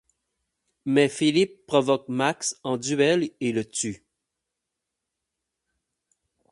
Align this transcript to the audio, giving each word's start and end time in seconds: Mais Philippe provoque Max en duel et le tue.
Mais 0.85 1.09
Philippe 1.09 1.67
provoque 1.67 2.09
Max 2.09 2.59
en 2.63 2.77
duel 2.77 3.29
et 3.39 3.51
le 3.51 3.63
tue. 3.63 4.03